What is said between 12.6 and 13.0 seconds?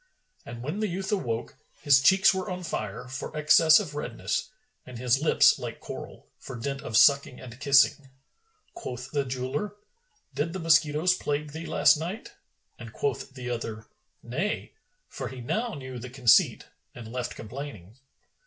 and